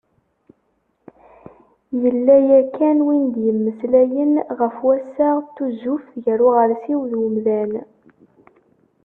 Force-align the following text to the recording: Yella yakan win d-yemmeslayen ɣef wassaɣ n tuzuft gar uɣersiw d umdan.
Yella 2.01 2.35
yakan 2.49 2.97
win 3.07 3.23
d-yemmeslayen 3.33 4.33
ɣef 4.59 4.75
wassaɣ 4.85 5.37
n 5.43 5.45
tuzuft 5.55 6.13
gar 6.23 6.39
uɣersiw 6.47 7.01
d 7.11 7.11
umdan. 7.25 7.71